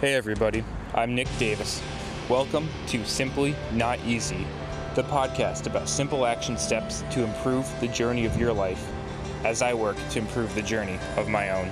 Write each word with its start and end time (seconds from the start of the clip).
Hey 0.00 0.14
everybody, 0.14 0.62
I'm 0.94 1.16
Nick 1.16 1.26
Davis. 1.40 1.82
Welcome 2.28 2.68
to 2.86 3.04
Simply 3.04 3.56
Not 3.72 3.98
Easy, 4.06 4.46
the 4.94 5.02
podcast 5.02 5.66
about 5.66 5.88
simple 5.88 6.24
action 6.24 6.56
steps 6.56 7.02
to 7.10 7.24
improve 7.24 7.68
the 7.80 7.88
journey 7.88 8.24
of 8.24 8.38
your 8.38 8.52
life 8.52 8.92
as 9.44 9.60
I 9.60 9.74
work 9.74 9.96
to 10.10 10.20
improve 10.20 10.54
the 10.54 10.62
journey 10.62 11.00
of 11.16 11.28
my 11.28 11.50
own. 11.50 11.68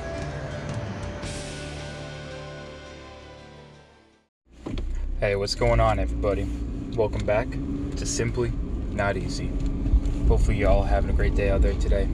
Hey, 5.20 5.36
what's 5.36 5.54
going 5.54 5.78
on, 5.78 6.00
everybody? 6.00 6.48
Welcome 6.96 7.24
back 7.24 7.48
to 7.94 8.04
Simply 8.04 8.52
Not 8.90 9.16
Easy. 9.16 9.52
Hopefully, 10.26 10.56
you 10.56 10.66
all 10.66 10.82
having 10.82 11.10
a 11.10 11.12
great 11.12 11.36
day 11.36 11.50
out 11.50 11.62
there 11.62 11.74
today. 11.74 12.06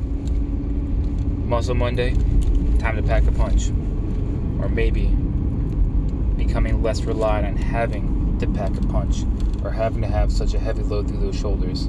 Muscle 1.47 1.75
Monday, 1.75 2.11
time 2.79 2.97
to 2.97 3.03
pack 3.03 3.27
a 3.27 3.33
punch. 3.33 3.71
Or 4.61 4.69
maybe 4.69 5.11
becoming 6.53 6.82
less 6.82 7.00
reliant 7.05 7.46
on 7.46 7.57
having 7.57 8.38
to 8.38 8.47
pack 8.47 8.77
a 8.77 8.87
punch 8.88 9.24
or 9.65 9.70
having 9.70 10.02
to 10.02 10.06
have 10.06 10.30
such 10.30 10.52
a 10.52 10.59
heavy 10.59 10.83
load 10.83 11.09
through 11.09 11.19
those 11.19 11.34
shoulders. 11.34 11.87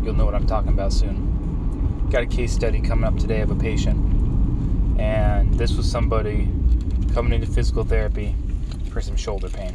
You'll 0.00 0.14
know 0.14 0.24
what 0.24 0.36
I'm 0.36 0.46
talking 0.46 0.68
about 0.68 0.92
soon. 0.92 2.08
Got 2.08 2.22
a 2.22 2.26
case 2.26 2.52
study 2.52 2.80
coming 2.80 3.04
up 3.04 3.16
today 3.16 3.40
of 3.40 3.50
a 3.50 3.56
patient, 3.56 3.98
and 5.00 5.52
this 5.54 5.76
was 5.76 5.90
somebody 5.90 6.48
coming 7.14 7.32
into 7.32 7.48
physical 7.48 7.82
therapy 7.82 8.32
for 8.92 9.00
some 9.00 9.16
shoulder 9.16 9.48
pain. 9.48 9.74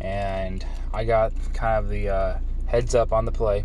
And 0.00 0.66
I 0.92 1.04
got 1.04 1.32
kind 1.54 1.78
of 1.78 1.88
the 1.88 2.08
uh, 2.08 2.38
heads 2.66 2.92
up 2.96 3.12
on 3.12 3.24
the 3.24 3.30
play 3.30 3.64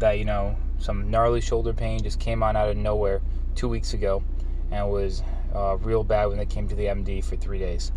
that, 0.00 0.18
you 0.18 0.26
know, 0.26 0.54
some 0.78 1.10
gnarly 1.10 1.40
shoulder 1.40 1.72
pain 1.72 2.02
just 2.02 2.20
came 2.20 2.42
on 2.42 2.56
out 2.56 2.68
of 2.68 2.76
nowhere 2.76 3.22
two 3.54 3.70
weeks 3.70 3.94
ago 3.94 4.22
and 4.70 4.90
was 4.90 5.22
uh, 5.54 5.78
real 5.80 6.04
bad 6.04 6.26
when 6.26 6.36
they 6.36 6.44
came 6.44 6.68
to 6.68 6.74
the 6.74 6.84
MD 6.84 7.24
for 7.24 7.36
three 7.36 7.58
days 7.58 7.90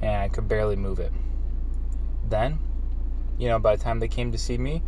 and 0.00 0.10
I 0.10 0.28
could 0.28 0.48
barely 0.48 0.76
move 0.76 1.00
it. 1.00 1.12
Then, 2.28 2.58
you 3.38 3.48
know, 3.48 3.58
by 3.58 3.76
the 3.76 3.82
time 3.82 4.00
they 4.00 4.08
came 4.08 4.32
to 4.32 4.38
see 4.38 4.58
me, 4.58 4.82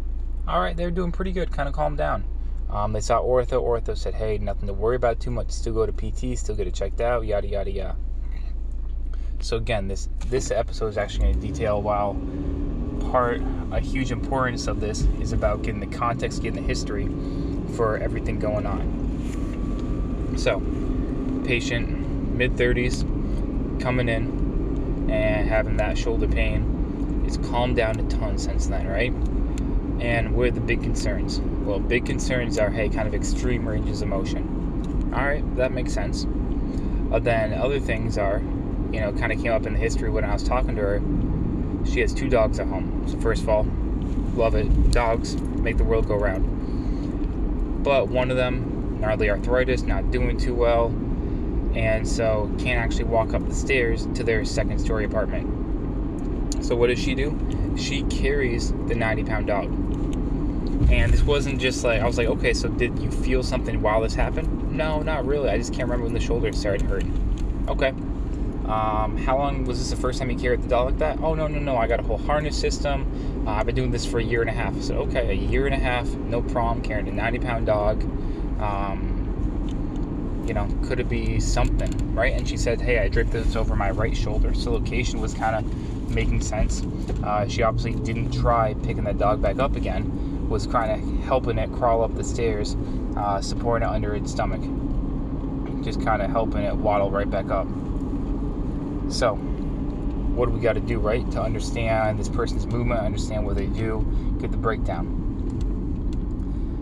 all 0.46 0.60
right, 0.60 0.76
they're 0.76 0.90
doing 0.90 1.12
pretty 1.12 1.32
good, 1.32 1.50
kind 1.50 1.68
of 1.68 1.74
calmed 1.74 1.98
down. 1.98 2.24
Um, 2.70 2.92
they 2.92 3.00
saw 3.00 3.20
ortho. 3.20 3.62
Ortho 3.62 3.96
said, 3.96 4.14
"Hey, 4.14 4.38
nothing 4.38 4.66
to 4.66 4.74
worry 4.74 4.96
about 4.96 5.20
too 5.20 5.30
much. 5.30 5.50
Still 5.50 5.74
go 5.74 5.86
to 5.86 5.92
PT. 5.92 6.36
Still 6.36 6.54
get 6.54 6.66
it 6.66 6.74
checked 6.74 7.00
out. 7.00 7.24
Yada 7.24 7.48
yada 7.48 7.70
yada." 7.70 7.96
So 9.40 9.56
again, 9.56 9.88
this 9.88 10.08
this 10.28 10.50
episode 10.50 10.88
is 10.88 10.98
actually 10.98 11.32
going 11.32 11.40
to 11.40 11.46
detail 11.46 11.80
while 11.80 12.14
part 13.10 13.40
a 13.70 13.80
huge 13.80 14.10
importance 14.10 14.66
of 14.66 14.80
this 14.80 15.06
is 15.20 15.32
about 15.32 15.62
getting 15.62 15.80
the 15.80 15.96
context, 15.96 16.42
getting 16.42 16.60
the 16.60 16.66
history 16.66 17.08
for 17.74 17.96
everything 17.98 18.38
going 18.38 18.66
on. 18.66 20.34
So, 20.36 20.60
patient 21.46 22.34
mid 22.34 22.54
30s 22.56 23.04
coming 23.80 24.08
in 24.08 24.47
and 25.10 25.48
having 25.48 25.76
that 25.78 25.96
shoulder 25.96 26.28
pain. 26.28 27.24
It's 27.26 27.36
calmed 27.36 27.76
down 27.76 27.98
a 27.98 28.08
ton 28.08 28.38
since 28.38 28.66
then, 28.66 28.86
right? 28.86 29.12
And 30.02 30.34
what 30.34 30.48
are 30.48 30.50
the 30.52 30.60
big 30.60 30.82
concerns? 30.82 31.40
Well, 31.40 31.80
big 31.80 32.06
concerns 32.06 32.58
are 32.58 32.70
hey, 32.70 32.88
kind 32.88 33.08
of 33.08 33.14
extreme 33.14 33.68
ranges 33.68 34.02
of 34.02 34.08
motion. 34.08 35.10
All 35.14 35.24
right, 35.24 35.56
that 35.56 35.72
makes 35.72 35.92
sense. 35.92 36.24
But 36.24 37.24
then 37.24 37.52
other 37.54 37.80
things 37.80 38.18
are, 38.18 38.38
you 38.92 39.00
know, 39.00 39.12
kind 39.12 39.32
of 39.32 39.40
came 39.40 39.52
up 39.52 39.66
in 39.66 39.72
the 39.72 39.78
history 39.78 40.10
when 40.10 40.24
I 40.24 40.32
was 40.32 40.42
talking 40.42 40.76
to 40.76 40.82
her. 40.82 41.02
She 41.86 42.00
has 42.00 42.12
two 42.12 42.28
dogs 42.28 42.58
at 42.60 42.66
home. 42.66 43.04
So 43.08 43.18
first 43.18 43.42
of 43.42 43.48
all, 43.48 43.66
love 44.34 44.54
it. 44.54 44.90
Dogs 44.90 45.40
make 45.40 45.78
the 45.78 45.84
world 45.84 46.06
go 46.06 46.16
round. 46.16 47.82
But 47.82 48.08
one 48.08 48.30
of 48.30 48.36
them, 48.36 48.98
gnarly 49.00 49.30
arthritis, 49.30 49.82
not 49.82 50.10
doing 50.10 50.36
too 50.36 50.54
well 50.54 50.92
and 51.74 52.06
so 52.06 52.50
can't 52.58 52.78
actually 52.78 53.04
walk 53.04 53.34
up 53.34 53.46
the 53.46 53.54
stairs 53.54 54.06
to 54.14 54.24
their 54.24 54.44
second 54.44 54.78
story 54.78 55.04
apartment. 55.04 56.64
So 56.64 56.74
what 56.76 56.88
does 56.88 56.98
she 56.98 57.14
do? 57.14 57.38
She 57.76 58.02
carries 58.04 58.72
the 58.86 58.94
90 58.94 59.24
pound 59.24 59.46
dog. 59.46 59.66
And 60.90 61.12
this 61.12 61.22
wasn't 61.22 61.60
just 61.60 61.84
like 61.84 62.00
I 62.00 62.06
was 62.06 62.18
like, 62.18 62.28
okay, 62.28 62.54
so 62.54 62.68
did 62.68 62.98
you 62.98 63.10
feel 63.10 63.42
something 63.42 63.80
while 63.82 64.00
this 64.00 64.14
happened? 64.14 64.72
No, 64.72 65.02
not 65.02 65.26
really. 65.26 65.50
I 65.50 65.58
just 65.58 65.72
can't 65.72 65.84
remember 65.84 66.04
when 66.04 66.14
the 66.14 66.20
shoulder 66.20 66.52
started 66.52 66.82
hurting. 66.82 67.66
Okay. 67.68 67.92
Um, 68.68 69.16
how 69.16 69.38
long 69.38 69.64
was 69.64 69.78
this 69.78 69.90
the 69.90 69.96
first 69.96 70.18
time 70.18 70.30
you 70.30 70.36
carried 70.36 70.62
the 70.62 70.68
dog 70.68 70.86
like 70.86 70.98
that? 70.98 71.20
Oh 71.20 71.34
no, 71.34 71.46
no, 71.46 71.58
no! 71.58 71.76
I 71.76 71.86
got 71.86 72.00
a 72.00 72.02
whole 72.02 72.18
harness 72.18 72.58
system. 72.58 73.44
Uh, 73.46 73.52
I've 73.52 73.66
been 73.66 73.74
doing 73.74 73.90
this 73.90 74.04
for 74.04 74.18
a 74.18 74.22
year 74.22 74.42
and 74.42 74.50
a 74.50 74.52
half. 74.52 74.78
So 74.82 74.96
okay, 75.00 75.30
a 75.30 75.32
year 75.32 75.64
and 75.64 75.74
a 75.74 75.78
half, 75.78 76.06
no 76.06 76.42
problem 76.42 76.82
carrying 76.82 77.08
a 77.08 77.12
90 77.12 77.38
pound 77.38 77.66
dog. 77.66 78.02
Um, 78.60 79.17
you 80.48 80.54
know, 80.54 80.66
could 80.84 80.98
it 80.98 81.10
be 81.10 81.38
something, 81.38 82.14
right? 82.14 82.32
And 82.32 82.48
she 82.48 82.56
said, 82.56 82.80
hey, 82.80 82.98
I 82.98 83.08
draped 83.08 83.32
this 83.32 83.54
over 83.54 83.76
my 83.76 83.90
right 83.90 84.16
shoulder. 84.16 84.54
So 84.54 84.72
location 84.72 85.20
was 85.20 85.34
kind 85.34 85.54
of 85.54 86.10
making 86.10 86.40
sense. 86.40 86.82
Uh, 87.22 87.46
she 87.46 87.62
obviously 87.62 87.92
didn't 88.02 88.32
try 88.32 88.72
picking 88.82 89.04
that 89.04 89.18
dog 89.18 89.42
back 89.42 89.58
up 89.58 89.76
again, 89.76 90.48
was 90.48 90.66
kind 90.66 90.90
of 90.90 91.24
helping 91.24 91.58
it 91.58 91.70
crawl 91.74 92.02
up 92.02 92.14
the 92.14 92.24
stairs, 92.24 92.76
uh, 93.16 93.42
supporting 93.42 93.86
it 93.86 93.92
under 93.92 94.14
its 94.14 94.30
stomach, 94.30 94.62
just 95.84 96.02
kind 96.02 96.22
of 96.22 96.30
helping 96.30 96.62
it 96.62 96.74
waddle 96.74 97.10
right 97.10 97.30
back 97.30 97.50
up. 97.50 97.66
So, 99.10 99.34
what 100.34 100.46
do 100.46 100.54
we 100.54 100.60
got 100.60 100.74
to 100.74 100.80
do, 100.80 100.98
right, 100.98 101.30
to 101.32 101.42
understand 101.42 102.18
this 102.18 102.28
person's 102.30 102.66
movement, 102.66 103.00
understand 103.00 103.44
what 103.44 103.56
they 103.56 103.66
do, 103.66 104.06
get 104.40 104.50
the 104.50 104.56
breakdown? 104.56 105.26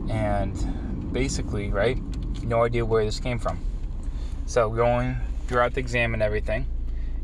And 0.09 1.13
basically, 1.13 1.71
right, 1.71 1.99
no 2.47 2.65
idea 2.65 2.85
where 2.85 3.05
this 3.05 3.21
came 3.21 3.39
from. 3.39 3.61
So 4.47 4.71
going 4.71 5.17
throughout 5.47 5.75
the 5.75 5.81
exam 5.81 6.15
and 6.15 6.23
everything, 6.23 6.67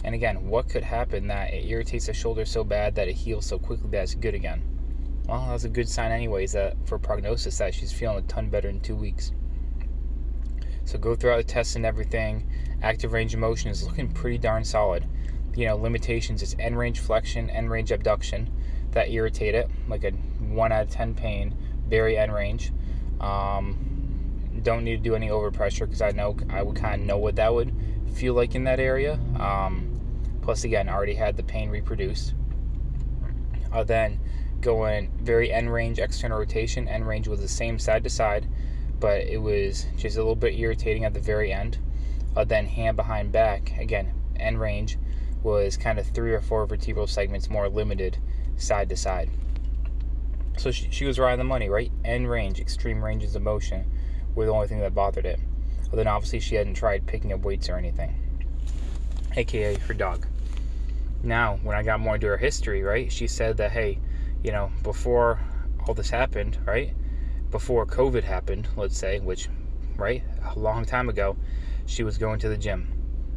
and 0.05 0.15
again, 0.15 0.49
what 0.49 0.69
could 0.69 0.83
happen 0.83 1.29
that 1.29 1.53
it 1.53 1.65
irritates 1.69 2.07
the 2.07 2.13
shoulder 2.13 2.45
so 2.45 2.65
bad 2.65 2.97
that 2.97 3.09
it 3.09 3.15
heals 3.15 3.47
so 3.47 3.59
quickly 3.59 3.89
that 3.91 4.03
it's 4.03 4.15
good 4.15 4.35
again? 4.35 4.63
Well, 5.29 5.47
that's 5.51 5.65
a 5.65 5.69
good 5.69 5.89
sign, 5.89 6.11
anyways, 6.11 6.53
that 6.53 6.77
for 6.87 6.99
prognosis 6.99 7.59
that 7.59 7.75
she's 7.75 7.93
feeling 7.93 8.19
a 8.19 8.23
ton 8.23 8.51
better 8.51 8.69
in 8.69 8.81
two 8.81 8.97
weeks. 8.97 9.31
So 10.85 10.99
go 10.99 11.15
throughout 11.15 11.37
the 11.37 11.45
tests 11.45 11.77
and 11.77 11.87
everything. 11.87 12.51
Active 12.83 13.13
range 13.13 13.33
of 13.35 13.41
motion 13.41 13.71
is 13.71 13.87
looking 13.87 14.11
pretty 14.11 14.39
darn 14.39 14.65
solid. 14.65 15.07
You 15.55 15.67
know, 15.67 15.77
limitations 15.77 16.43
is 16.43 16.57
end 16.59 16.77
range 16.77 16.99
flexion, 16.99 17.49
end 17.51 17.71
range 17.71 17.93
abduction 17.93 18.51
that 18.91 19.11
irritate 19.11 19.55
it, 19.55 19.71
like 19.87 20.03
a 20.03 20.11
one 20.11 20.73
out 20.73 20.83
of 20.83 20.91
ten 20.91 21.15
pain, 21.15 21.55
very 21.89 22.19
end 22.19 22.35
range. 22.35 22.73
Um, 23.21 23.92
don't 24.63 24.85
need 24.85 24.97
to 24.97 25.03
do 25.03 25.15
any 25.15 25.29
overpressure 25.29 25.81
because 25.81 26.03
I 26.03 26.11
know 26.11 26.37
I 26.51 26.63
would 26.63 26.77
kind 26.77 27.01
of 27.03 27.07
know 27.07 27.19
what 27.19 27.37
that 27.37 27.53
would 27.53 27.75
feel 28.15 28.35
like 28.35 28.55
in 28.55 28.65
that 28.65 28.81
area. 28.81 29.15
Um, 29.39 30.01
plus, 30.43 30.65
again, 30.65 30.89
I 30.89 30.93
already 30.93 31.15
had 31.15 31.37
the 31.37 31.43
pain 31.43 31.71
reproduced. 31.71 32.35
Uh, 33.73 33.85
then 33.85 34.21
going 34.61 35.11
very 35.21 35.53
end 35.53 35.73
range 35.73 35.99
external 35.99 36.39
rotation. 36.39 36.89
End 36.89 37.07
range 37.07 37.29
was 37.29 37.41
the 37.41 37.49
same 37.49 37.79
side 37.79 38.05
to 38.05 38.11
side, 38.11 38.47
but 39.01 39.23
it 39.23 39.39
was 39.39 39.87
just 39.97 40.17
a 40.17 40.21
little 40.21 40.37
bit 40.37 40.59
irritating 40.59 41.05
at 41.05 41.15
the 41.15 41.21
very 41.21 41.53
end. 41.53 41.79
Uh, 42.37 42.45
then 42.45 42.67
hand 42.67 42.97
behind 42.97 43.33
back 43.33 43.77
again. 43.79 44.13
End 44.37 44.61
range 44.61 44.99
was 45.43 45.77
kind 45.77 45.99
of 45.99 46.07
three 46.07 46.33
or 46.33 46.41
four 46.41 46.67
vertebral 46.67 47.07
segments 47.07 47.51
more 47.51 47.69
limited 47.69 48.19
side 48.57 48.89
to 48.89 48.97
side. 48.97 49.29
So 50.57 50.71
she, 50.71 50.89
she 50.91 51.05
was 51.05 51.19
on 51.19 51.39
the 51.39 51.45
money, 51.45 51.69
right? 51.69 51.91
End 52.05 52.31
range, 52.31 52.61
extreme 52.61 53.03
ranges 53.03 53.35
of 53.35 53.43
motion 53.43 53.91
were 54.35 54.47
the 54.47 54.53
only 54.53 54.69
thing 54.69 54.81
that 54.81 54.95
bothered 54.95 55.27
it. 55.27 55.41
But 55.91 55.97
then 55.97 56.07
obviously 56.07 56.41
she 56.41 56.55
hadn't 56.55 56.75
tried 56.75 57.07
picking 57.07 57.33
up 57.33 57.41
weights 57.41 57.69
or 57.69 57.77
anything, 57.77 58.15
aka 59.37 59.77
her 59.77 59.95
dog. 59.95 60.27
Now, 61.23 61.59
when 61.63 61.77
I 61.77 61.83
got 61.83 62.01
more 62.01 62.17
into 62.17 62.27
her 62.27 62.37
history, 62.37 62.83
right, 62.83 63.13
she 63.13 63.27
said 63.27 63.57
that, 63.59 63.71
hey, 63.71 63.99
you 64.43 64.51
know, 64.51 64.73
before 64.83 65.39
all 65.87 65.95
this 65.95 66.11
happened, 66.11 66.59
right, 66.67 66.95
before 67.51 67.87
COVID 67.87 68.25
happened, 68.25 68.69
let's 68.77 68.97
say, 68.97 69.21
which, 69.21 69.49
right, 69.97 70.23
a 70.55 70.59
long 70.59 70.85
time 70.85 71.09
ago, 71.09 71.37
she 71.87 72.03
was 72.03 72.19
going 72.19 72.41
to 72.41 72.49
the 72.49 72.57
gym 72.57 72.89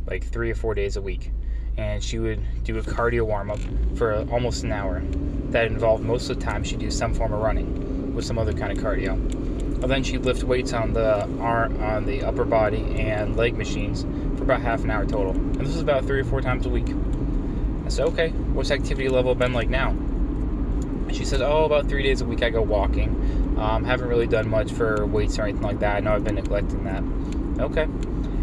like 0.07 0.23
three 0.23 0.51
or 0.51 0.55
four 0.55 0.73
days 0.73 0.95
a 0.95 1.01
week. 1.01 1.31
And 1.77 2.01
she 2.01 2.19
would 2.19 2.41
do 2.63 2.77
a 2.77 2.81
cardio 2.81 3.23
warm 3.23 3.51
up 3.51 3.59
for 3.95 4.25
almost 4.31 4.63
an 4.63 4.71
hour. 4.71 5.01
That 5.49 5.65
involved 5.67 6.03
most 6.03 6.29
of 6.29 6.39
the 6.39 6.45
time 6.45 6.63
she'd 6.63 6.79
do 6.79 6.89
some 6.89 7.13
form 7.13 7.33
of 7.33 7.41
running 7.41 8.15
with 8.15 8.23
some 8.23 8.39
other 8.39 8.53
kind 8.53 8.71
of 8.71 8.83
cardio. 8.83 9.44
She'd 10.03 10.25
lift 10.25 10.43
weights 10.43 10.73
on 10.73 10.93
the 10.93 11.27
arm, 11.39 11.81
on 11.81 12.05
the 12.05 12.23
upper 12.23 12.45
body 12.45 12.99
and 12.99 13.35
leg 13.35 13.55
machines 13.55 14.03
for 14.37 14.43
about 14.43 14.61
half 14.61 14.83
an 14.83 14.91
hour 14.91 15.05
total. 15.05 15.31
And 15.31 15.55
this 15.55 15.69
was 15.69 15.81
about 15.81 16.05
three 16.05 16.19
or 16.19 16.23
four 16.23 16.41
times 16.41 16.65
a 16.65 16.69
week. 16.69 16.87
I 17.85 17.89
said, 17.89 18.07
okay, 18.07 18.29
what's 18.29 18.71
activity 18.71 19.09
level 19.09 19.35
been 19.35 19.53
like 19.53 19.69
now? 19.69 19.95
She 21.11 21.23
said, 21.23 21.41
oh, 21.41 21.65
about 21.65 21.87
three 21.87 22.03
days 22.03 22.21
a 22.21 22.25
week 22.25 22.43
I 22.43 22.49
go 22.49 22.61
walking. 22.61 23.55
Um, 23.57 23.83
haven't 23.83 24.07
really 24.07 24.27
done 24.27 24.49
much 24.49 24.71
for 24.71 25.05
weights 25.05 25.39
or 25.39 25.43
anything 25.43 25.61
like 25.61 25.79
that. 25.79 25.97
I 25.97 25.99
know 25.99 26.13
I've 26.13 26.23
been 26.23 26.35
neglecting 26.35 26.83
that. 26.83 27.03
Okay. 27.63 27.87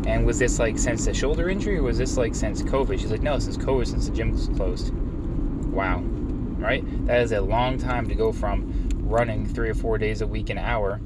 And 0.09 0.25
was 0.25 0.39
this 0.39 0.59
like 0.59 0.79
since 0.79 1.05
the 1.05 1.13
shoulder 1.13 1.49
injury 1.51 1.79
or 1.79 1.83
was 1.83 1.99
this 1.99 2.17
like 2.17 2.35
since 2.35 2.63
COVID? 2.63 2.99
She's 2.99 3.11
like, 3.11 3.23
no, 3.23 3.39
since 3.39 3.57
COVID, 3.57 3.87
since 3.87 4.09
the 4.09 4.15
gym 4.15 4.33
was 4.33 4.49
closed. 4.49 4.93
Wow. 5.71 5.99
Right? 5.99 6.85
That 7.07 7.21
is 7.21 7.33
a 7.33 7.41
long 7.41 7.79
time 7.79 8.09
to 8.09 8.15
go 8.15 8.33
from 8.33 8.72
running 9.13 9.47
three 9.47 9.69
or 9.69 9.75
four 9.75 9.99
days 9.99 10.23
a 10.23 10.27
week, 10.27 10.51
an 10.51 10.59
hour, 10.59 11.01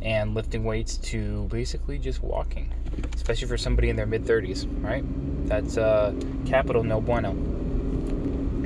and 0.00 0.34
lifting 0.34 0.64
weights 0.64 0.96
to 0.96 1.42
basically 1.50 1.98
just 1.98 2.22
walking, 2.22 2.72
especially 3.14 3.48
for 3.48 3.58
somebody 3.58 3.90
in 3.90 3.96
their 3.96 4.06
mid 4.06 4.24
30s, 4.24 4.66
right? 4.82 5.04
That's 5.48 5.76
uh, 5.76 6.14
capital 6.46 6.84
no 6.84 7.00
bueno. 7.00 7.34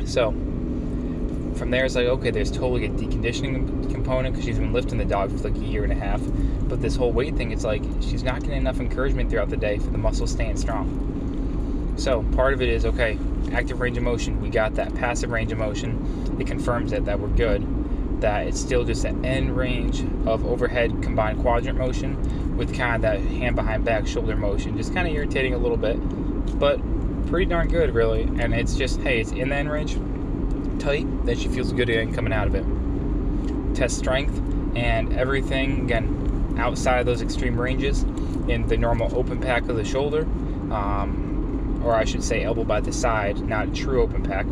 So 0.07 0.33
from 1.57 1.71
there, 1.71 1.85
it's 1.85 1.95
like 1.95 2.07
okay, 2.07 2.31
there's 2.31 2.51
totally 2.51 2.85
a 2.85 2.91
deconditioning 2.91 3.91
component 3.93 4.35
because 4.35 4.45
she's 4.45 4.59
been 4.59 4.73
lifting 4.73 4.99
the 4.99 5.05
dog 5.05 5.31
for 5.31 5.49
like 5.49 5.57
a 5.57 5.65
year 5.65 5.85
and 5.85 5.93
a 5.93 5.97
half. 5.97 6.21
But 6.69 6.83
this 6.83 6.95
whole 6.95 7.13
weight 7.13 7.37
thing, 7.37 7.51
it's 7.51 7.65
like 7.65 7.83
she's 8.01 8.23
not 8.23 8.41
getting 8.41 8.59
enough 8.59 8.81
encouragement 8.81 9.31
throughout 9.31 9.49
the 9.49 9.57
day 9.57 9.79
for 9.79 9.91
the 9.91 9.99
muscles 9.99 10.31
staying 10.31 10.57
strong. 10.57 11.95
So 11.97 12.23
part 12.35 12.53
of 12.53 12.63
it 12.63 12.69
is 12.69 12.85
okay, 12.85 13.19
active 13.53 13.81
range 13.81 13.97
of 13.97 14.03
motion, 14.03 14.41
we 14.41 14.51
got 14.51 14.75
that. 14.75 14.95
Passive 14.95 15.31
range 15.31 15.53
of 15.53 15.59
motion, 15.59 16.37
it 16.41 16.47
confirms 16.47 16.93
it 16.93 17.05
that 17.05 17.21
we're 17.21 17.29
good. 17.29 17.63
That 18.23 18.47
it's 18.47 18.61
still 18.61 18.85
just 18.85 19.05
an 19.05 19.25
end 19.25 19.57
range 19.57 20.01
of 20.27 20.47
overhead 20.47 21.03
combined 21.03 21.41
quadrant 21.41 21.77
motion 21.77 22.57
with 22.57 22.73
kind 22.73 22.95
of 22.95 23.03
that 23.03 23.21
hand 23.21 23.57
behind 23.57 23.85
back 23.85 24.07
shoulder 24.07 24.37
motion. 24.37 24.77
Just 24.77 24.95
kind 24.95 25.09
of 25.09 25.15
irritating 25.15 25.55
a 25.55 25.59
little 25.59 25.77
bit, 25.77 25.97
but 26.59 26.81
pretty 27.27 27.47
darn 27.47 27.67
good, 27.67 27.93
really. 27.93 28.23
And 28.23 28.55
it's 28.55 28.77
just, 28.77 29.01
hey, 29.01 29.21
it's 29.21 29.33
in 29.33 29.49
the 29.49 29.57
end 29.57 29.73
range, 29.73 29.97
tight, 30.81 31.05
then 31.27 31.37
she 31.37 31.49
feels 31.49 31.73
good 31.73 31.89
again 31.89 32.15
coming 32.15 32.33
out 32.33 32.47
of 32.47 32.55
it. 32.55 32.65
Test 33.75 33.99
strength 33.99 34.41
and 34.77 35.13
everything, 35.15 35.81
again, 35.81 36.55
outside 36.59 37.01
of 37.01 37.07
those 37.07 37.23
extreme 37.23 37.61
ranges 37.61 38.05
in 38.47 38.67
the 38.69 38.77
normal 38.77 39.13
open 39.19 39.41
pack 39.41 39.69
of 39.69 39.75
the 39.75 39.85
shoulder. 39.85 40.23
Um, 40.71 41.83
or 41.85 41.95
I 41.95 42.05
should 42.05 42.23
say 42.23 42.45
elbow 42.45 42.63
by 42.63 42.81
the 42.81 42.93
side, 42.93 43.41
not 43.41 43.69
a 43.69 43.73
true 43.73 44.01
open 44.01 44.23
pack, 44.23 44.47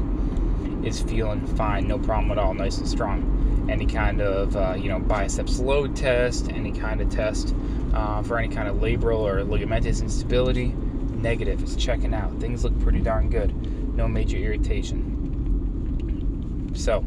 is 0.84 1.00
feeling 1.00 1.46
fine, 1.46 1.86
no 1.86 2.00
problem 2.00 2.32
at 2.32 2.38
all, 2.38 2.52
nice 2.52 2.78
and 2.78 2.88
strong. 2.88 3.39
Any 3.68 3.86
kind 3.86 4.20
of 4.20 4.56
uh, 4.56 4.74
you 4.76 4.88
know 4.88 4.98
biceps 4.98 5.60
load 5.60 5.94
test, 5.94 6.50
any 6.50 6.72
kind 6.72 7.00
of 7.00 7.10
test 7.10 7.54
uh, 7.94 8.22
for 8.22 8.38
any 8.38 8.52
kind 8.52 8.68
of 8.68 8.76
labral 8.76 9.20
or 9.20 9.42
ligamentous 9.44 10.02
instability, 10.02 10.68
negative. 10.68 11.62
It's 11.62 11.76
checking 11.76 12.14
out. 12.14 12.38
Things 12.40 12.64
look 12.64 12.78
pretty 12.80 13.00
darn 13.00 13.30
good. 13.30 13.54
No 13.96 14.08
major 14.08 14.38
irritation. 14.38 15.16
So 16.74 17.04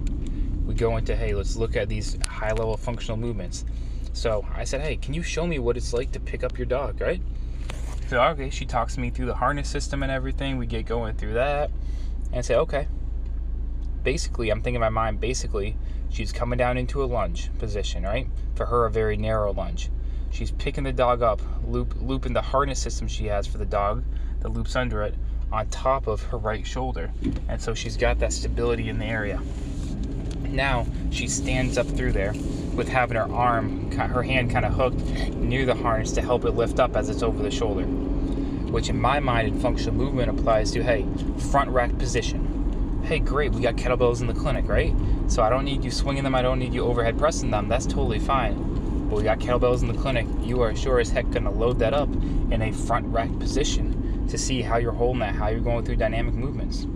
we 0.66 0.74
go 0.74 0.98
into 0.98 1.16
hey, 1.16 1.34
let's 1.34 1.56
look 1.56 1.76
at 1.76 1.90
these 1.90 2.18
high 2.28 2.52
level 2.52 2.78
functional 2.78 3.18
movements. 3.18 3.66
So 4.14 4.46
I 4.54 4.64
said, 4.64 4.82
hey, 4.82 4.98
can 4.98 5.14
you 5.14 5.24
show 5.24 5.48
me 5.48 5.58
what 5.60 5.76
it's 5.76 5.92
like 5.92 6.12
to 6.12 6.20
pick 6.20 6.44
up 6.44 6.58
your 6.58 6.68
dog, 6.68 7.02
right? 7.02 7.22
So 8.08 8.22
okay, 8.22 8.50
she 8.52 8.66
talks 8.66 8.98
me 8.98 9.10
through 9.10 9.26
the 9.26 9.36
harness 9.36 9.68
system 9.70 10.04
and 10.04 10.12
everything. 10.12 10.58
We 10.58 10.68
get 10.68 10.86
going 10.86 11.16
through 11.16 11.34
that, 11.34 11.72
and 12.28 12.36
I 12.36 12.42
say, 12.42 12.56
okay. 12.56 12.88
Basically, 14.04 14.50
I'm 14.50 14.62
thinking 14.62 14.76
in 14.76 14.82
my 14.82 14.90
mind. 14.90 15.22
Basically, 15.22 15.78
she's 16.14 16.32
coming 16.32 16.58
down 16.58 16.78
into 16.78 17.04
a 17.04 17.06
lunge 17.06 17.50
position, 17.58 18.04
right? 18.04 18.28
For 18.56 18.68
her, 18.68 18.86
a 18.86 18.92
very 18.92 19.18
narrow 19.18 19.52
lunge. 19.52 19.90
She's 20.32 20.52
picking 20.52 20.84
the 20.84 20.94
dog 20.94 21.22
up, 21.22 21.42
loop 21.68 21.96
looping 22.00 22.34
the 22.34 22.42
harness 22.42 22.80
system 22.80 23.08
she 23.08 23.26
has 23.26 23.46
for 23.46 23.58
the 23.58 23.66
dog, 23.66 24.04
that 24.40 24.50
loops 24.50 24.76
under 24.76 25.04
it, 25.04 25.16
on 25.52 25.68
top 25.68 26.08
of 26.08 26.22
her 26.24 26.38
right 26.38 26.66
shoulder, 26.66 27.12
and 27.50 27.62
so 27.62 27.74
she's 27.74 27.98
got 27.98 28.20
that 28.20 28.32
stability 28.32 28.90
in 28.90 29.00
the 29.00 29.06
area. 29.06 29.42
Now 30.42 30.86
she 31.12 31.28
stands 31.28 31.78
up 31.78 31.88
through 31.88 32.12
there 32.14 32.34
with 32.76 32.88
having 32.88 33.18
her 33.18 33.32
arm, 33.32 33.92
her 33.92 34.24
hand 34.24 34.52
kind 34.52 34.66
of 34.66 34.74
hooked 34.74 35.00
near 35.36 35.66
the 35.66 35.76
harness 35.76 36.12
to 36.14 36.22
help 36.22 36.46
it 36.46 36.52
lift 36.52 36.80
up 36.80 36.96
as 36.96 37.10
it's 37.10 37.24
over 37.24 37.42
the 37.42 37.52
shoulder. 37.52 37.84
Which, 37.84 38.90
in 38.90 39.00
my 39.00 39.20
mind, 39.20 39.48
in 39.48 39.60
functional 39.60 39.94
movement 39.94 40.32
applies 40.32 40.72
to 40.72 40.84
hey, 40.84 41.06
front 41.52 41.70
rack 41.70 41.96
position. 42.00 42.63
Hey, 43.04 43.20
great, 43.20 43.52
we 43.52 43.62
got 43.62 43.76
kettlebells 43.76 44.22
in 44.22 44.28
the 44.28 44.34
clinic, 44.34 44.66
right? 44.66 44.96
So 45.28 45.44
I 45.44 45.50
don't 45.50 45.66
need 45.66 45.84
you 45.84 45.92
swinging 45.92 46.24
them, 46.24 46.36
I 46.36 46.42
don't 46.42 46.58
need 46.58 46.74
you 46.74 46.86
overhead 46.86 47.18
pressing 47.20 47.52
them, 47.52 47.68
that's 47.68 47.86
totally 47.86 48.18
fine. 48.18 49.10
But 49.10 49.18
we 49.18 49.24
got 49.24 49.40
kettlebells 49.40 49.82
in 49.82 49.90
the 49.90 49.94
clinic, 50.02 50.26
you 50.42 50.62
are 50.62 50.74
sure 50.74 51.02
as 51.02 51.10
heck 51.10 51.30
gonna 51.30 51.52
load 51.52 51.80
that 51.80 51.94
up 51.94 52.08
in 52.50 52.62
a 52.62 52.72
front 52.72 53.06
rack 53.08 53.30
position 53.40 54.26
to 54.30 54.38
see 54.38 54.62
how 54.62 54.78
you're 54.78 54.94
holding 54.94 55.20
that, 55.20 55.36
how 55.36 55.50
you're 55.50 55.60
going 55.60 55.84
through 55.84 55.98
dynamic 55.98 56.34
movements. 56.34 56.88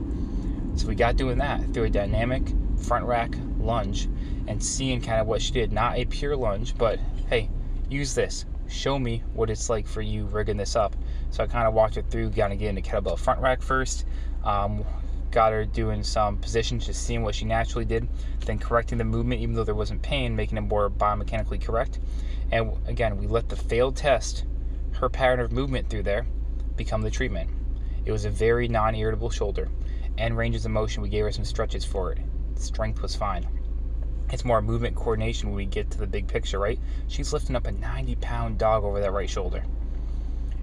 So 0.81 0.87
we 0.87 0.95
got 0.95 1.17
doing 1.17 1.39
that 1.39 1.73
through 1.73 1.83
a 1.83 1.89
dynamic 1.89 2.53
front 2.77 3.03
rack 3.03 3.35
lunge 3.59 4.07
and 4.47 4.63
seeing 4.63 5.01
kind 5.01 5.19
of 5.19 5.27
what 5.27 5.41
she 5.41 5.51
did. 5.51 5.73
Not 5.73 5.97
a 5.97 6.05
pure 6.05 6.37
lunge, 6.37 6.77
but 6.77 6.99
hey, 7.29 7.49
use 7.89 8.15
this. 8.15 8.45
Show 8.69 8.97
me 8.97 9.23
what 9.33 9.49
it's 9.49 9.69
like 9.69 9.85
for 9.85 10.01
you 10.01 10.25
rigging 10.27 10.55
this 10.55 10.77
up. 10.77 10.95
So 11.31 11.43
I 11.43 11.47
kind 11.47 11.67
of 11.67 11.73
walked 11.73 11.95
her 11.95 12.01
through, 12.01 12.29
kind 12.29 12.53
of 12.53 12.59
getting 12.59 12.75
the 12.75 12.81
kettlebell 12.81 13.19
front 13.19 13.41
rack 13.41 13.61
first. 13.61 14.05
Um, 14.45 14.85
got 15.31 15.51
her 15.51 15.65
doing 15.65 16.03
some 16.03 16.37
positions, 16.37 16.85
just 16.85 17.03
seeing 17.03 17.23
what 17.23 17.35
she 17.35 17.45
naturally 17.45 17.85
did, 17.85 18.07
then 18.45 18.59
correcting 18.59 18.97
the 18.97 19.03
movement, 19.03 19.41
even 19.41 19.55
though 19.55 19.63
there 19.63 19.75
wasn't 19.75 20.01
pain, 20.01 20.35
making 20.35 20.57
it 20.57 20.61
more 20.61 20.89
biomechanically 20.89 21.61
correct. 21.61 21.99
And 22.51 22.73
again, 22.87 23.17
we 23.17 23.27
let 23.27 23.49
the 23.49 23.55
failed 23.55 23.95
test, 23.95 24.45
her 24.93 25.09
pattern 25.09 25.39
of 25.39 25.51
movement 25.51 25.89
through 25.89 26.03
there, 26.03 26.25
become 26.75 27.01
the 27.01 27.11
treatment. 27.11 27.49
It 28.05 28.11
was 28.11 28.25
a 28.25 28.29
very 28.29 28.67
non 28.67 28.95
irritable 28.95 29.29
shoulder. 29.29 29.69
And 30.17 30.37
ranges 30.37 30.65
of 30.65 30.71
motion, 30.71 31.03
we 31.03 31.09
gave 31.09 31.23
her 31.23 31.31
some 31.31 31.45
stretches 31.45 31.85
for 31.85 32.11
it. 32.11 32.19
Strength 32.55 33.01
was 33.01 33.15
fine 33.15 33.47
it's 34.31 34.43
more 34.43 34.61
movement 34.61 34.95
coordination 34.95 35.49
when 35.49 35.55
we 35.55 35.65
get 35.65 35.89
to 35.91 35.97
the 35.97 36.07
big 36.07 36.27
picture, 36.27 36.59
right? 36.59 36.79
She's 37.07 37.31
lifting 37.31 37.55
up 37.55 37.65
a 37.65 37.71
90 37.71 38.15
pound 38.15 38.57
dog 38.57 38.83
over 38.83 38.99
that 38.99 39.11
right 39.11 39.29
shoulder. 39.29 39.63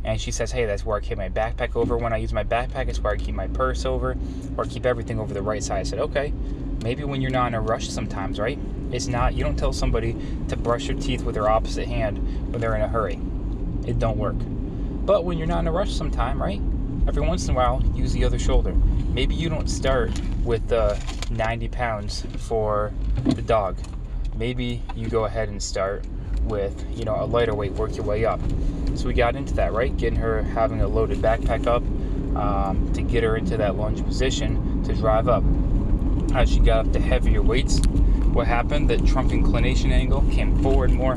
And 0.05 0.21
she 0.21 0.31
says, 0.31 0.53
Hey, 0.53 0.67
that's 0.67 0.85
where 0.85 0.97
I 0.97 1.01
keep 1.01 1.19
my 1.19 1.29
backpack 1.29 1.77
over. 1.77 1.97
When 1.97 2.13
I 2.13 2.19
use 2.19 2.33
my 2.33 2.45
backpack, 2.45 2.89
it's 2.89 3.01
where 3.01 3.13
I 3.13 3.17
keep 3.17 3.35
my 3.35 3.49
purse 3.49 3.85
over, 3.85 4.17
or 4.57 4.65
keep 4.65 4.87
everything 4.87 5.19
over 5.19 5.33
the 5.33 5.43
right 5.43 5.63
side. 5.63 5.81
I 5.81 5.83
said, 5.83 5.99
Okay, 5.99 6.33
maybe 6.83 7.05
when 7.05 7.21
you're 7.21 7.31
not 7.31 7.49
in 7.49 7.55
a 7.55 7.61
rush 7.61 7.89
sometimes, 7.89 8.39
right? 8.39 8.59
It's 8.93 9.09
not, 9.09 9.35
you 9.35 9.43
don't 9.43 9.57
tell 9.57 9.73
somebody 9.73 10.17
to 10.49 10.57
brush 10.57 10.87
their 10.87 10.97
teeth 10.97 11.25
with 11.25 11.35
their 11.35 11.49
opposite 11.49 11.89
hand 11.89 12.19
when 12.53 12.61
they're 12.61 12.77
in 12.77 12.83
a 12.83 12.89
hurry. 12.89 13.19
It 13.87 13.99
don't 13.99 14.19
work. 14.19 14.37
But 14.39 15.25
when 15.25 15.37
you're 15.39 15.49
not 15.49 15.61
in 15.61 15.67
a 15.67 15.73
rush 15.73 15.93
sometime, 15.93 16.41
right? 16.41 16.61
every 17.07 17.23
once 17.23 17.45
in 17.45 17.51
a 17.51 17.55
while 17.55 17.83
use 17.95 18.13
the 18.13 18.25
other 18.25 18.39
shoulder. 18.39 18.73
Maybe 19.13 19.35
you 19.35 19.49
don't 19.49 19.69
start 19.69 20.11
with 20.43 20.73
uh, 20.73 20.97
90 21.31 21.69
pounds 21.69 22.25
for 22.39 22.93
the 23.25 23.43
dog. 23.43 23.79
Maybe 24.37 24.83
you 24.97 25.09
go 25.09 25.25
ahead 25.25 25.49
and 25.49 25.63
start 25.63 26.05
with 26.45 26.85
you 26.97 27.05
know 27.05 27.17
a 27.23 27.25
lighter 27.25 27.55
weight, 27.55 27.73
work 27.73 27.97
your 27.97 28.05
way 28.05 28.25
up. 28.25 28.41
So 28.95 29.09
we 29.09 29.15
got 29.15 29.37
into 29.37 29.55
that, 29.55 29.73
right? 29.73 29.97
Getting 29.97 30.19
her 30.19 30.43
having 30.43 30.81
a 30.81 30.89
loaded 30.89 31.19
backpack 31.19 31.67
up 31.67 31.83
um, 32.37 32.93
to 32.95 33.03
get 33.03 33.23
her 33.23 33.37
into 33.37 33.57
that 33.57 33.77
lunge 33.77 34.05
position 34.05 34.83
to 34.85 34.95
drive 34.95 35.29
up. 35.29 35.45
As 36.35 36.51
she 36.51 36.61
got 36.61 36.87
up 36.87 36.93
to 36.93 37.01
heavier 37.01 37.43
weights, 37.43 37.81
what 38.33 38.47
happened? 38.47 38.91
The 38.91 38.99
trunk 38.99 39.33
inclination 39.33 39.93
angle 39.93 40.23
came 40.33 40.61
forward 40.63 40.91
more 40.91 41.15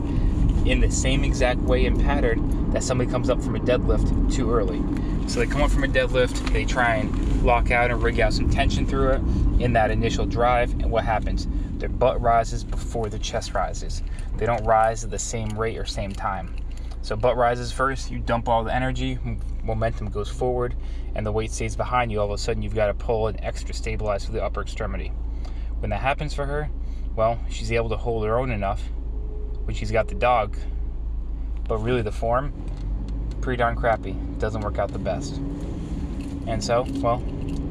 in 0.65 0.81
the 0.81 0.91
same 0.91 1.23
exact 1.23 1.59
way 1.61 1.85
and 1.85 1.99
pattern 1.99 2.71
that 2.71 2.83
somebody 2.83 3.09
comes 3.09 3.29
up 3.29 3.41
from 3.41 3.55
a 3.55 3.59
deadlift 3.59 4.33
too 4.33 4.51
early. 4.51 4.81
So 5.27 5.39
they 5.39 5.47
come 5.47 5.61
up 5.61 5.71
from 5.71 5.83
a 5.83 5.87
deadlift, 5.87 6.51
they 6.53 6.65
try 6.65 6.95
and 6.95 7.43
lock 7.43 7.71
out 7.71 7.91
and 7.91 8.01
rig 8.01 8.19
out 8.19 8.33
some 8.33 8.49
tension 8.49 8.85
through 8.85 9.11
it 9.11 9.21
in 9.61 9.73
that 9.73 9.91
initial 9.91 10.25
drive, 10.25 10.71
and 10.73 10.91
what 10.91 11.03
happens? 11.03 11.47
Their 11.79 11.89
butt 11.89 12.21
rises 12.21 12.63
before 12.63 13.09
the 13.09 13.19
chest 13.19 13.53
rises. 13.53 14.03
They 14.37 14.45
don't 14.45 14.63
rise 14.63 15.03
at 15.03 15.09
the 15.09 15.19
same 15.19 15.49
rate 15.57 15.77
or 15.77 15.85
same 15.85 16.11
time. 16.11 16.53
So 17.07 17.15
butt 17.15 17.37
rises 17.37 17.71
first, 17.71 18.11
you 18.11 18.19
dump 18.19 18.49
all 18.49 18.65
the 18.65 18.75
energy, 18.75 19.17
momentum 19.63 20.09
goes 20.09 20.27
forward, 20.27 20.75
and 21.15 21.25
the 21.25 21.31
weight 21.31 21.53
stays 21.53 21.73
behind 21.73 22.11
you. 22.11 22.19
All 22.19 22.25
of 22.25 22.31
a 22.31 22.37
sudden, 22.37 22.61
you've 22.61 22.75
got 22.75 22.87
to 22.87 22.93
pull 22.93 23.27
and 23.29 23.39
extra 23.41 23.73
stabilize 23.73 24.25
for 24.25 24.33
the 24.33 24.43
upper 24.43 24.61
extremity. 24.61 25.13
When 25.79 25.89
that 25.91 26.01
happens 26.01 26.33
for 26.33 26.45
her, 26.45 26.69
well, 27.15 27.39
she's 27.49 27.71
able 27.71 27.87
to 27.91 27.95
hold 27.95 28.25
her 28.25 28.37
own 28.37 28.51
enough 28.51 28.81
when 29.63 29.73
she's 29.73 29.89
got 29.89 30.09
the 30.09 30.15
dog. 30.15 30.57
But 31.69 31.77
really, 31.77 32.01
the 32.01 32.11
form, 32.11 32.51
pretty 33.39 33.55
darn 33.55 33.77
crappy. 33.77 34.11
Doesn't 34.37 34.59
work 34.59 34.77
out 34.77 34.91
the 34.91 34.99
best. 34.99 35.37
And 36.45 36.61
so, 36.61 36.85
well, 36.95 37.23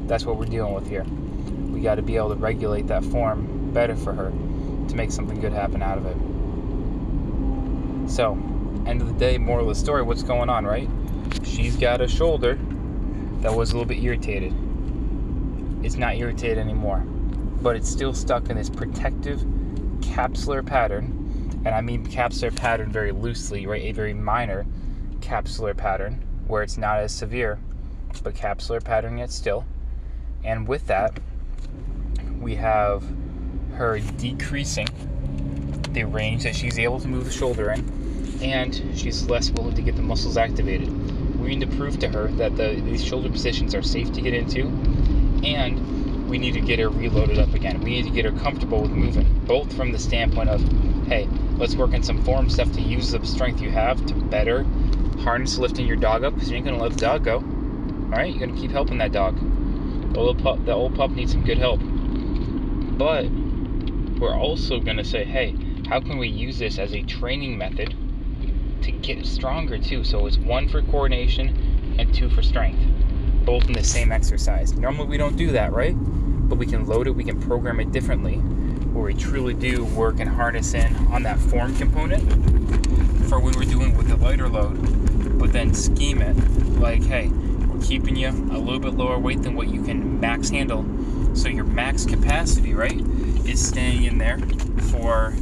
that's 0.07 0.25
what 0.25 0.37
we're 0.37 0.45
dealing 0.45 0.73
with 0.73 0.89
here. 0.89 1.03
We 1.71 1.81
got 1.81 1.93
to 1.95 2.01
be 2.01 2.15
able 2.15 2.29
to 2.29 2.35
regulate 2.37 2.87
that 2.87 3.05
form 3.05 3.71
better 3.71 3.95
for 3.95 4.13
her 4.13 4.31
to 4.31 4.95
make 4.95 5.11
something 5.11 5.39
good 5.39 5.53
happen 5.53 5.83
out 5.83 5.99
of 5.99 6.07
it. 6.07 6.17
So, 8.09 8.35
end 8.87 9.01
of 9.01 9.07
the 9.07 9.13
day, 9.13 9.37
moral 9.37 9.69
of 9.69 9.75
the 9.75 9.79
story, 9.79 10.01
what's 10.01 10.23
going 10.23 10.49
on, 10.49 10.65
right? 10.65 10.89
She's 11.43 11.75
got 11.75 12.01
a 12.01 12.07
shoulder 12.07 12.57
that 13.41 13.53
was 13.53 13.71
a 13.71 13.73
little 13.73 13.87
bit 13.87 14.01
irritated. 14.01 14.53
It's 15.83 15.95
not 15.95 16.15
irritated 16.15 16.57
anymore, 16.57 16.99
but 17.61 17.75
it's 17.75 17.89
still 17.89 18.13
stuck 18.13 18.49
in 18.49 18.55
this 18.55 18.69
protective 18.69 19.41
capsular 19.99 20.65
pattern. 20.65 21.13
And 21.65 21.75
I 21.75 21.81
mean 21.81 22.05
capsular 22.05 22.55
pattern 22.55 22.91
very 22.91 23.11
loosely, 23.11 23.67
right? 23.67 23.81
A 23.83 23.91
very 23.91 24.13
minor 24.13 24.65
capsular 25.19 25.75
pattern 25.75 26.23
where 26.47 26.63
it's 26.63 26.77
not 26.77 26.99
as 26.99 27.13
severe, 27.13 27.59
but 28.23 28.33
capsular 28.35 28.81
pattern 28.83 29.17
yet 29.17 29.31
still. 29.31 29.65
And 30.43 30.67
with 30.67 30.87
that, 30.87 31.19
we 32.39 32.55
have 32.55 33.03
her 33.73 33.99
decreasing 33.99 34.87
the 35.91 36.05
range 36.05 36.43
that 36.43 36.55
she's 36.55 36.79
able 36.79 36.99
to 36.99 37.07
move 37.07 37.25
the 37.25 37.31
shoulder 37.31 37.71
in, 37.71 37.83
and 38.41 38.75
she's 38.95 39.27
less 39.29 39.51
willing 39.51 39.75
to 39.75 39.81
get 39.81 39.95
the 39.95 40.01
muscles 40.01 40.37
activated. 40.37 40.89
We 41.39 41.55
need 41.55 41.69
to 41.69 41.77
prove 41.77 41.99
to 41.99 42.09
her 42.09 42.27
that 42.31 42.55
the, 42.55 42.81
these 42.81 43.03
shoulder 43.03 43.29
positions 43.29 43.73
are 43.73 43.81
safe 43.81 44.11
to 44.13 44.21
get 44.21 44.33
into, 44.33 44.67
and 45.43 46.27
we 46.29 46.37
need 46.37 46.53
to 46.53 46.61
get 46.61 46.79
her 46.79 46.89
reloaded 46.89 47.39
up 47.39 47.53
again. 47.53 47.79
We 47.81 47.91
need 47.91 48.03
to 48.03 48.11
get 48.11 48.25
her 48.25 48.31
comfortable 48.31 48.81
with 48.81 48.91
moving, 48.91 49.45
both 49.45 49.73
from 49.73 49.91
the 49.91 49.99
standpoint 49.99 50.49
of, 50.49 50.61
hey, 51.07 51.27
let's 51.57 51.75
work 51.75 51.93
on 51.93 52.03
some 52.03 52.23
form 52.23 52.49
stuff 52.49 52.71
to 52.73 52.81
use 52.81 53.11
the 53.11 53.25
strength 53.25 53.61
you 53.61 53.69
have 53.69 54.05
to 54.07 54.13
better 54.13 54.65
harness 55.19 55.57
lifting 55.57 55.85
your 55.85 55.97
dog 55.97 56.23
up 56.23 56.33
because 56.33 56.49
you 56.49 56.55
ain't 56.55 56.65
gonna 56.65 56.81
let 56.81 56.93
the 56.93 56.99
dog 56.99 57.23
go. 57.23 57.35
All 57.37 58.11
right, 58.11 58.33
you're 58.33 58.47
gonna 58.47 58.59
keep 58.59 58.71
helping 58.71 58.97
that 58.99 59.11
dog. 59.11 59.37
The 60.13 60.19
old 60.19 60.41
pup, 60.41 60.63
the 60.65 60.71
old 60.71 60.95
pup 60.95 61.11
needs 61.11 61.31
some 61.31 61.43
good 61.43 61.57
help. 61.57 61.81
But 62.97 63.29
we're 64.19 64.35
also 64.35 64.79
gonna 64.79 65.03
say, 65.03 65.25
hey, 65.25 65.55
how 65.87 65.99
can 65.99 66.17
we 66.17 66.27
use 66.27 66.59
this 66.59 66.79
as 66.79 66.93
a 66.93 67.03
training 67.03 67.57
method 67.57 67.93
to 68.83 68.91
get 68.91 69.25
stronger 69.25 69.77
too? 69.77 70.03
So 70.03 70.25
it's 70.25 70.37
one 70.37 70.67
for 70.69 70.81
coordination 70.81 71.95
and 71.99 72.13
two 72.13 72.29
for 72.29 72.41
strength, 72.41 72.79
both 73.45 73.65
in 73.65 73.73
the 73.73 73.83
same 73.83 74.11
exercise. 74.11 74.73
Normally 74.73 75.07
we 75.07 75.17
don't 75.17 75.35
do 75.35 75.51
that, 75.51 75.73
right? 75.73 75.93
But 75.93 76.57
we 76.57 76.65
can 76.65 76.85
load 76.85 77.07
it, 77.07 77.11
we 77.11 77.23
can 77.23 77.41
program 77.41 77.79
it 77.79 77.91
differently, 77.91 78.35
where 78.35 79.05
we 79.05 79.13
truly 79.13 79.53
do 79.53 79.83
work 79.85 80.19
and 80.19 80.29
harness 80.29 80.73
in 80.73 80.95
on 81.07 81.23
that 81.23 81.39
form 81.39 81.75
component 81.75 82.23
for 83.27 83.39
what 83.39 83.55
we're 83.55 83.65
doing 83.65 83.97
with 83.97 84.07
the 84.07 84.15
lighter 84.15 84.47
load, 84.47 85.37
but 85.37 85.51
then 85.51 85.73
scheme 85.73 86.21
it 86.21 86.35
like, 86.79 87.03
hey, 87.03 87.27
we're 87.27 87.81
keeping 87.81 88.15
you 88.15 88.29
a 88.29 88.57
little 88.57 88.79
bit 88.79 88.93
lower 88.93 89.19
weight 89.19 89.41
than 89.41 89.55
what 89.55 89.67
you 89.67 89.83
can 89.83 90.19
max 90.19 90.49
handle. 90.49 90.85
So 91.35 91.49
your 91.49 91.65
max 91.65 92.05
capacity, 92.05 92.73
right, 92.73 92.99
is 93.45 93.65
staying 93.65 94.05
in 94.05 94.17
there 94.17 94.39
for 94.91 95.33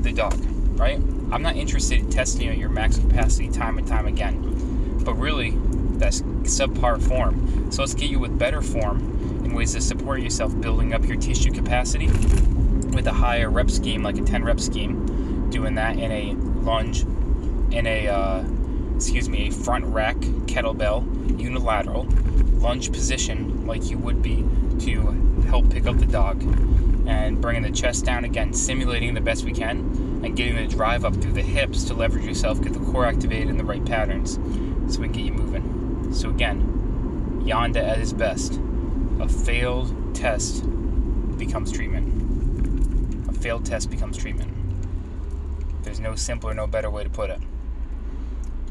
the 0.00 0.12
dog, 0.12 0.38
right? 0.78 1.00
I'm 1.32 1.40
not 1.40 1.56
interested 1.56 1.98
in 1.98 2.10
testing 2.10 2.46
out 2.50 2.58
your 2.58 2.68
max 2.68 2.98
capacity 2.98 3.48
time 3.48 3.78
and 3.78 3.88
time 3.88 4.06
again, 4.06 4.98
but 5.02 5.14
really 5.14 5.56
that's 5.92 6.20
subpar 6.20 7.02
form. 7.02 7.72
So 7.72 7.80
let's 7.80 7.94
get 7.94 8.10
you 8.10 8.18
with 8.18 8.38
better 8.38 8.60
form 8.60 8.98
in 9.42 9.54
ways 9.54 9.72
to 9.72 9.80
support 9.80 10.20
yourself, 10.20 10.60
building 10.60 10.92
up 10.92 11.06
your 11.06 11.16
tissue 11.16 11.50
capacity 11.50 12.08
with 12.08 13.06
a 13.06 13.12
higher 13.12 13.48
rep 13.48 13.70
scheme, 13.70 14.02
like 14.02 14.18
a 14.18 14.22
10 14.22 14.44
rep 14.44 14.60
scheme, 14.60 15.48
doing 15.48 15.74
that 15.76 15.98
in 15.98 16.12
a 16.12 16.34
lunge, 16.60 17.00
in 17.72 17.86
a 17.86 18.08
uh, 18.08 18.44
excuse 18.94 19.30
me, 19.30 19.48
a 19.48 19.50
front 19.50 19.86
rack 19.86 20.16
kettlebell 20.46 21.40
unilateral 21.40 22.06
lunge 22.60 22.92
position, 22.92 23.66
like 23.66 23.88
you 23.88 23.96
would 23.96 24.20
be 24.22 24.44
to 24.80 25.00
help 25.46 25.70
pick 25.70 25.86
up 25.86 25.98
the 25.98 26.06
dog 26.06 26.42
and 27.06 27.40
bringing 27.40 27.62
the 27.62 27.70
chest 27.70 28.04
down 28.04 28.24
again, 28.24 28.52
simulating 28.52 29.14
the 29.14 29.20
best 29.20 29.44
we 29.44 29.52
can, 29.52 29.78
and 30.24 30.36
getting 30.36 30.56
the 30.56 30.66
drive 30.66 31.04
up 31.04 31.14
through 31.16 31.32
the 31.32 31.42
hips 31.42 31.84
to 31.84 31.94
leverage 31.94 32.24
yourself, 32.24 32.60
get 32.62 32.72
the 32.72 32.92
core 32.92 33.04
activated 33.04 33.48
in 33.48 33.56
the 33.56 33.64
right 33.64 33.84
patterns, 33.84 34.34
so 34.92 35.00
we 35.00 35.08
can 35.08 35.12
get 35.12 35.24
you 35.24 35.32
moving. 35.32 36.12
So 36.12 36.30
again, 36.30 37.42
Janda 37.44 37.82
at 37.82 37.98
his 37.98 38.12
best. 38.12 38.60
A 39.20 39.28
failed 39.28 40.14
test 40.14 40.64
becomes 41.36 41.72
treatment. 41.72 43.28
A 43.28 43.32
failed 43.32 43.64
test 43.64 43.90
becomes 43.90 44.16
treatment. 44.16 44.50
There's 45.82 46.00
no 46.00 46.14
simpler, 46.14 46.54
no 46.54 46.66
better 46.66 46.90
way 46.90 47.04
to 47.04 47.10
put 47.10 47.30
it. 47.30 47.40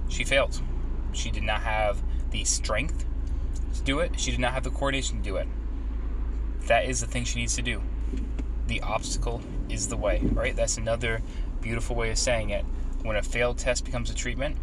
She 0.07 0.23
failed. 0.23 0.61
She 1.13 1.31
did 1.31 1.43
not 1.43 1.61
have 1.61 2.01
the 2.31 2.43
strength 2.45 3.05
to 3.75 3.81
do 3.81 3.99
it. 3.99 4.19
She 4.19 4.31
did 4.31 4.39
not 4.39 4.53
have 4.53 4.63
the 4.63 4.69
coordination 4.69 5.17
to 5.17 5.23
do 5.23 5.35
it. 5.35 5.47
That 6.67 6.85
is 6.85 7.01
the 7.01 7.07
thing 7.07 7.25
she 7.25 7.39
needs 7.39 7.55
to 7.55 7.61
do 7.61 7.81
the 8.67 8.81
obstacle 8.81 9.41
is 9.69 9.87
the 9.87 9.97
way, 9.97 10.21
right? 10.33 10.55
That's 10.55 10.77
another 10.77 11.21
beautiful 11.61 11.95
way 11.95 12.11
of 12.11 12.17
saying 12.17 12.49
it. 12.49 12.65
When 13.03 13.15
a 13.15 13.21
failed 13.21 13.57
test 13.57 13.85
becomes 13.85 14.09
a 14.09 14.13
treatment, 14.13 14.57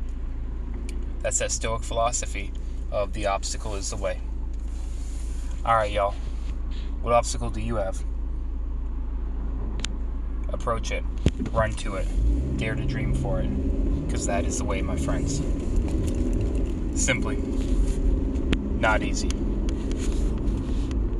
that's 1.21 1.39
that 1.39 1.51
Stoic 1.51 1.83
philosophy 1.83 2.53
of 2.91 3.13
the 3.13 3.27
obstacle 3.27 3.75
is 3.75 3.91
the 3.91 3.97
way. 3.97 4.21
All 5.65 5.75
right, 5.75 5.91
y'all. 5.91 6.15
What 7.03 7.13
obstacle 7.13 7.51
do 7.51 7.61
you 7.61 7.77
have? 7.77 8.03
Approach 10.49 10.91
it, 10.91 11.05
run 11.53 11.73
to 11.73 11.97
it, 11.97 12.07
dare 12.57 12.75
to 12.75 12.85
dream 12.85 13.15
for 13.15 13.41
it, 13.41 14.07
because 14.07 14.27
that 14.27 14.45
is 14.45 14.59
the 14.59 14.65
way, 14.65 14.81
my 14.83 14.97
friends. 14.97 15.43
Simply 17.01 17.37
not 18.81 19.03
easy. 19.03 19.29